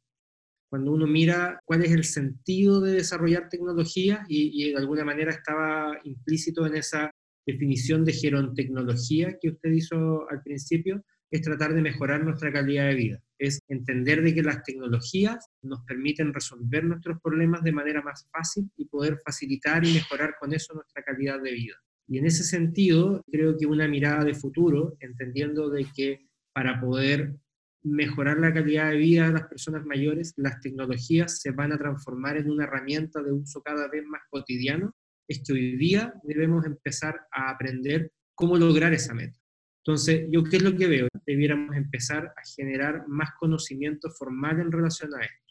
[0.71, 5.99] Cuando uno mira cuál es el sentido de desarrollar tecnología, y, de alguna manera estaba
[6.03, 7.11] implícito en esa
[7.45, 12.95] definición de gerontecnología que usted hizo al principio, es tratar de mejorar nuestra calidad de
[12.95, 18.27] vida, es entender de que las tecnologías nos permiten resolver nuestros problemas de manera más
[18.31, 21.75] fácil y poder facilitar y mejorar con eso nuestra calidad de vida.
[22.12, 27.38] Y en ese sentido, creo que una mirada de futuro, entendiendo de que para poder
[27.84, 32.36] mejorar la calidad de vida de las personas mayores, las tecnologías se van a transformar
[32.36, 34.93] en una herramienta de uso cada vez más cotidiano,
[35.26, 39.39] es que hoy día debemos empezar a aprender cómo lograr esa meta.
[39.86, 41.08] Entonces, yo qué es lo que veo?
[41.26, 45.50] Debiéramos empezar a generar más conocimiento formal en relación a esto.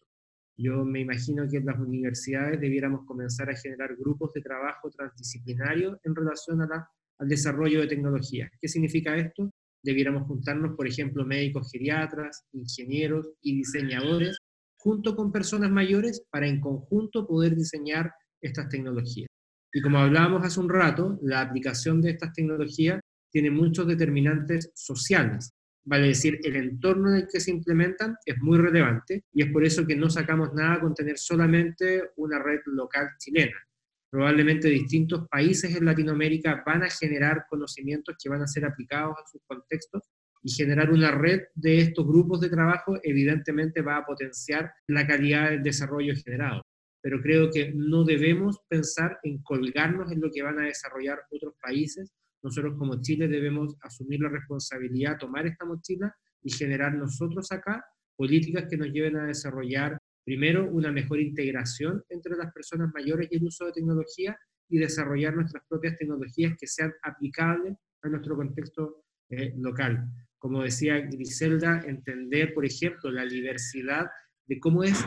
[0.63, 5.97] Yo me imagino que en las universidades debiéramos comenzar a generar grupos de trabajo transdisciplinarios
[6.05, 8.51] en relación al desarrollo de tecnologías.
[8.61, 9.51] ¿Qué significa esto?
[9.83, 14.37] Debiéramos juntarnos, por ejemplo, médicos geriatras, ingenieros y diseñadores,
[14.77, 19.29] junto con personas mayores, para en conjunto poder diseñar estas tecnologías.
[19.73, 23.01] Y como hablábamos hace un rato, la aplicación de estas tecnologías
[23.33, 28.59] tiene muchos determinantes sociales vale decir, el entorno en el que se implementan es muy
[28.59, 33.09] relevante y es por eso que no sacamos nada con tener solamente una red local
[33.19, 33.57] chilena.
[34.11, 39.27] Probablemente distintos países en Latinoamérica van a generar conocimientos que van a ser aplicados a
[39.31, 40.03] sus contextos
[40.43, 45.51] y generar una red de estos grupos de trabajo evidentemente va a potenciar la calidad
[45.51, 46.63] del desarrollo generado.
[47.03, 51.55] Pero creo que no debemos pensar en colgarnos en lo que van a desarrollar otros
[51.63, 52.11] países,
[52.43, 57.85] nosotros como Chile debemos asumir la responsabilidad, tomar esta mochila y generar nosotros acá
[58.17, 63.37] políticas que nos lleven a desarrollar, primero, una mejor integración entre las personas mayores y
[63.37, 64.37] el uso de tecnología
[64.69, 70.07] y desarrollar nuestras propias tecnologías que sean aplicables a nuestro contexto eh, local.
[70.39, 74.07] Como decía Griselda, entender, por ejemplo, la diversidad
[74.47, 75.05] de cómo es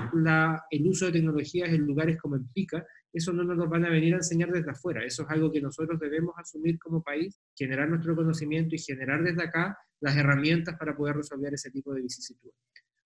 [0.71, 4.13] el uso de tecnologías en lugares como en Pica, eso no nos van a venir
[4.15, 8.15] a enseñar desde afuera, eso es algo que nosotros debemos asumir como país, generar nuestro
[8.15, 12.55] conocimiento y generar desde acá las herramientas para poder resolver ese tipo de vicisitudes.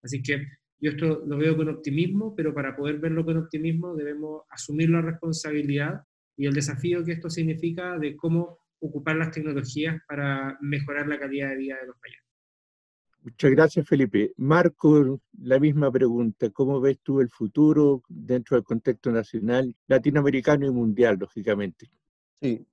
[0.02, 0.46] Así que
[0.80, 5.02] yo esto lo veo con optimismo, pero para poder verlo con optimismo debemos asumir la
[5.02, 6.02] responsabilidad
[6.36, 11.50] y el desafío que esto significa de cómo ocupar las tecnologías para mejorar la calidad
[11.50, 12.27] de vida de los mayores.
[13.30, 14.32] Muchas gracias, Felipe.
[14.36, 16.50] Marco, la misma pregunta.
[16.50, 21.90] ¿Cómo ves tú el futuro dentro del contexto nacional, latinoamericano y mundial, lógicamente?
[22.40, 22.66] Sí,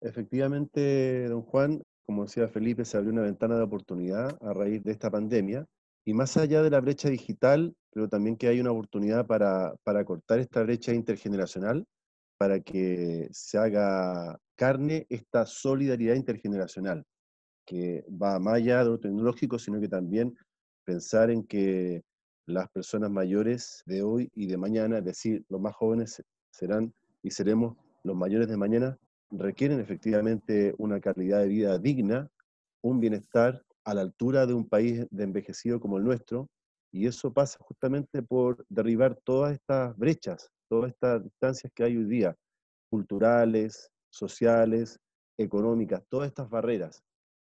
[0.00, 4.92] Efectivamente, don Juan, como decía Felipe, se abrió una ventana de oportunidad a raíz de
[4.92, 5.66] esta pandemia.
[6.04, 10.04] Y más allá de la brecha digital, creo también que hay una oportunidad para, para
[10.04, 11.84] cortar esta brecha intergeneracional,
[12.38, 17.04] para que se haga carne esta solidaridad intergeneracional,
[17.68, 20.34] que va más allá de lo tecnológico, sino que también
[20.86, 22.02] pensar en que
[22.46, 27.30] las personas mayores de hoy y de mañana, es decir, los más jóvenes serán y
[27.30, 28.96] seremos los mayores de mañana,
[29.30, 32.30] requieren efectivamente una calidad de vida digna,
[32.82, 36.48] un bienestar a la altura de un país de envejecido como el nuestro,
[36.90, 42.06] y eso pasa justamente por derribar todas estas brechas, todas estas distancias que hay hoy
[42.06, 42.34] día,
[42.88, 44.98] culturales, sociales,
[45.36, 47.02] económicas, todas estas barreras.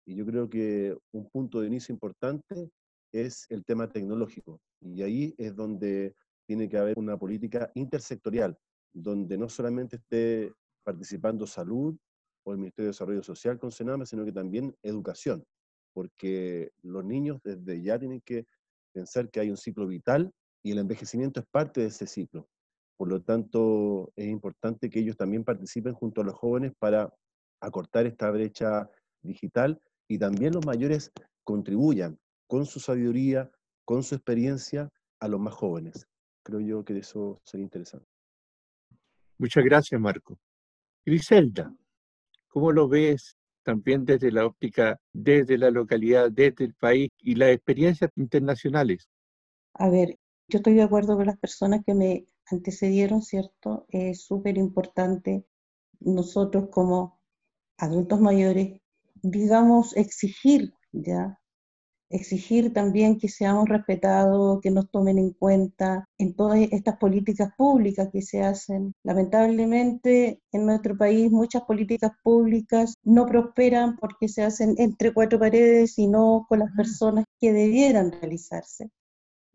[0.06, 2.70] Y yo creo que un punto de inicio importante
[3.12, 4.60] es el tema tecnológico.
[4.80, 6.14] Y ahí es donde
[6.46, 8.58] tiene que haber una política intersectorial,
[8.92, 10.52] donde no solamente esté
[10.84, 11.96] participando salud
[12.44, 15.44] o el Ministerio de Desarrollo Social con Senama, sino que también educación,
[15.94, 18.46] porque los niños desde ya tienen que
[18.92, 20.32] pensar que hay un ciclo vital
[20.64, 22.48] y el envejecimiento es parte de ese ciclo.
[22.96, 27.12] Por lo tanto, es importante que ellos también participen junto a los jóvenes para
[27.60, 28.88] acortar esta brecha
[29.22, 29.80] digital
[30.12, 31.10] y también los mayores
[31.42, 33.50] contribuyan con su sabiduría,
[33.86, 34.90] con su experiencia
[35.20, 36.06] a los más jóvenes.
[36.42, 38.06] Creo yo que eso sería interesante.
[39.38, 40.38] Muchas gracias, Marco.
[41.06, 41.74] Griselda,
[42.48, 47.48] ¿cómo lo ves también desde la óptica, desde la localidad, desde el país y las
[47.48, 49.08] experiencias internacionales?
[49.72, 53.86] A ver, yo estoy de acuerdo con las personas que me antecedieron, ¿cierto?
[53.88, 55.46] Es súper importante
[56.00, 57.18] nosotros como
[57.78, 58.81] adultos mayores,
[59.22, 61.38] digamos, exigir, ¿ya?
[62.12, 68.08] exigir también que seamos respetados, que nos tomen en cuenta en todas estas políticas públicas
[68.12, 68.94] que se hacen.
[69.02, 75.98] Lamentablemente en nuestro país muchas políticas públicas no prosperan porque se hacen entre cuatro paredes
[75.98, 78.90] y no con las personas que debieran realizarse.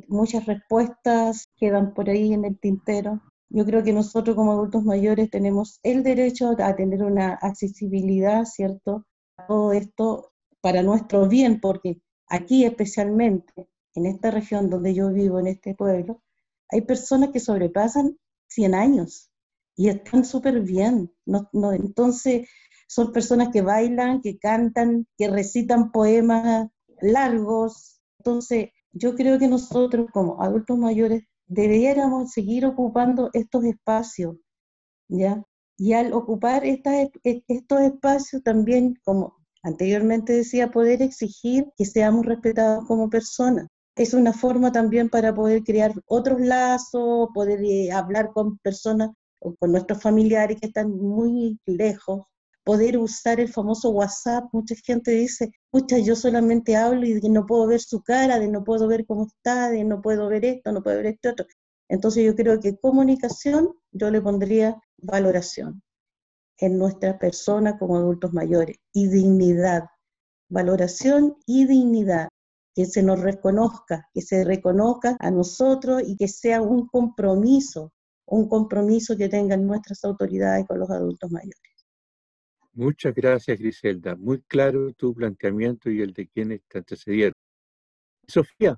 [0.07, 3.21] Muchas respuestas quedan por ahí en el tintero.
[3.49, 9.05] Yo creo que nosotros como adultos mayores tenemos el derecho a tener una accesibilidad, ¿cierto?
[9.47, 10.31] Todo esto
[10.61, 16.21] para nuestro bien, porque aquí especialmente, en esta región donde yo vivo, en este pueblo,
[16.69, 18.17] hay personas que sobrepasan
[18.47, 19.31] 100 años
[19.75, 21.13] y están súper bien.
[21.25, 22.47] No, no, entonces,
[22.87, 26.69] son personas que bailan, que cantan, que recitan poemas
[27.01, 28.01] largos.
[28.19, 34.37] Entonces, yo creo que nosotros como adultos mayores deberíamos seguir ocupando estos espacios,
[35.09, 35.43] ¿ya?
[35.77, 42.85] Y al ocupar estas, estos espacios también, como Anteriormente decía poder exigir que seamos respetados
[42.87, 43.67] como personas.
[43.97, 49.09] Es una forma también para poder crear otros lazos, poder eh, hablar con personas
[49.39, 52.21] o con nuestros familiares que están muy lejos,
[52.63, 54.45] poder usar el famoso WhatsApp.
[54.53, 58.63] Mucha gente dice, pucha, yo solamente hablo y no puedo ver su cara, de no
[58.63, 61.45] puedo ver cómo está, de no puedo ver esto, no puedo ver esto otro.
[61.89, 65.81] Entonces yo creo que comunicación yo le pondría valoración
[66.59, 69.83] en nuestra persona como adultos mayores y dignidad,
[70.49, 72.29] valoración y dignidad,
[72.73, 77.91] que se nos reconozca, que se reconozca a nosotros y que sea un compromiso,
[78.25, 81.61] un compromiso que tengan nuestras autoridades con los adultos mayores.
[82.73, 84.15] Muchas gracias, Griselda.
[84.15, 87.33] Muy claro tu planteamiento y el de quienes te antecedieron.
[88.27, 88.77] Sofía,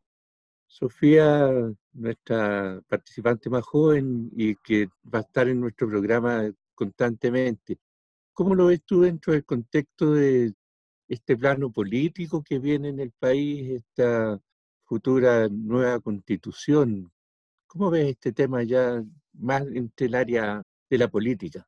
[0.66, 1.52] Sofía,
[1.94, 7.78] nuestra participante más joven y que va a estar en nuestro programa constantemente.
[8.34, 10.54] ¿Cómo lo ves tú dentro del contexto de
[11.08, 14.40] este plano político que viene en el país, esta
[14.86, 17.12] futura nueva constitución?
[17.68, 21.68] ¿Cómo ves este tema ya más entre el área de la política?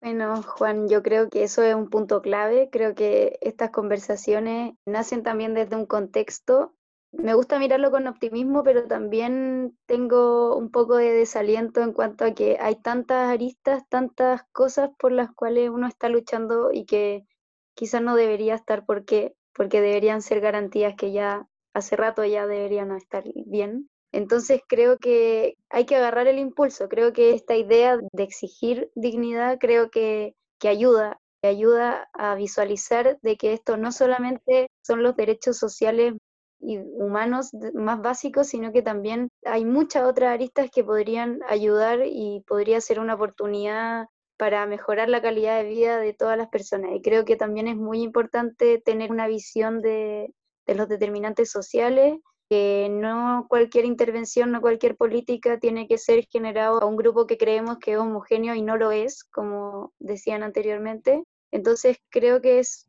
[0.00, 2.70] Bueno, Juan, yo creo que eso es un punto clave.
[2.72, 6.74] Creo que estas conversaciones nacen también desde un contexto
[7.12, 12.34] me gusta mirarlo con optimismo, pero también tengo un poco de desaliento en cuanto a
[12.34, 17.26] que hay tantas aristas, tantas cosas por las cuales uno está luchando y que
[17.74, 22.92] quizás no debería estar porque, porque deberían ser garantías que ya hace rato ya deberían
[22.92, 23.88] estar bien.
[24.12, 29.58] Entonces creo que hay que agarrar el impulso, creo que esta idea de exigir dignidad
[29.58, 35.16] creo que, que ayuda, que ayuda a visualizar de que esto no solamente son los
[35.16, 36.14] derechos sociales
[36.62, 42.44] y humanos más básicos, sino que también hay muchas otras aristas que podrían ayudar y
[42.46, 44.06] podría ser una oportunidad
[44.36, 46.92] para mejorar la calidad de vida de todas las personas.
[46.94, 50.32] Y creo que también es muy importante tener una visión de,
[50.66, 56.86] los determinantes sociales, que no cualquier intervención, no cualquier política tiene que ser generado a
[56.86, 61.98] un grupo que creemos que es homogéneo y no lo es, como decían anteriormente, Entonces
[62.10, 62.86] creo que es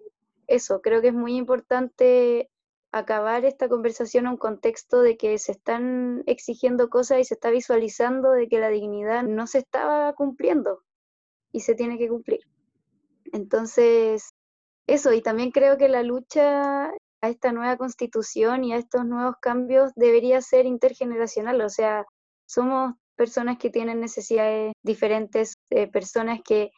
[0.48, 2.50] eso, creo que es muy importante
[2.94, 7.50] acabar esta conversación en un contexto de que se están exigiendo cosas y se está
[7.50, 10.84] visualizando de que la dignidad no se estaba cumpliendo
[11.52, 12.42] y se tiene que cumplir.
[13.34, 14.30] Entonces,
[14.88, 16.92] eso, y también creo que la lucha
[17.22, 22.06] a esta nueva constitución y a estos nuevos cambios debería ser intergeneracional, o sea,
[22.46, 26.70] somos personas que tienen necesidades diferentes, eh, personas que,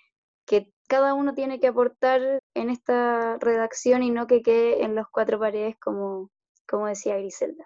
[0.46, 5.08] que cada uno tiene que aportar en esta redacción y no que quede en los
[5.10, 6.30] cuatro paredes como,
[6.68, 7.66] como decía Griselda.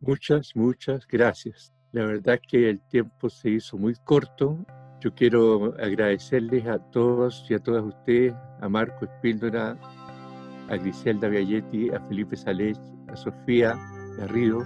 [0.00, 1.72] Muchas, muchas gracias.
[1.92, 4.56] La verdad que el tiempo se hizo muy corto.
[5.00, 9.76] Yo quiero agradecerles a todos y a todas ustedes, a Marco Espíldora,
[10.68, 13.76] a Griselda Vialletti, a Felipe Salés, a Sofía
[14.18, 14.64] Garrido,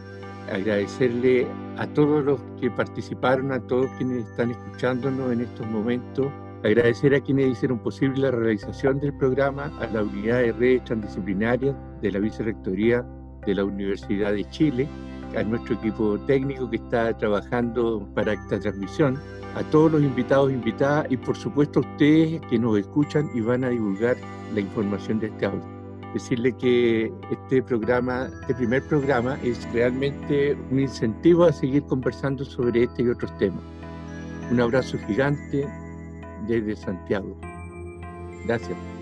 [0.52, 1.46] agradecerle
[1.78, 6.32] a todos los que participaron, a todos quienes están escuchándonos en estos momentos
[6.64, 11.76] Agradecer a quienes hicieron posible la realización del programa, a la unidad de redes transdisciplinarias
[12.00, 13.06] de la Vicerrectoría
[13.44, 14.88] de la Universidad de Chile,
[15.36, 19.20] a nuestro equipo técnico que está trabajando para esta transmisión,
[19.54, 23.42] a todos los invitados e invitadas y por supuesto a ustedes que nos escuchan y
[23.42, 24.16] van a divulgar
[24.54, 25.64] la información de este audio.
[26.14, 32.84] Decirle que este programa, este primer programa es realmente un incentivo a seguir conversando sobre
[32.84, 33.60] este y otros temas.
[34.50, 35.68] Un abrazo gigante,
[36.46, 37.36] desde Santiago.
[38.46, 38.93] Gracias.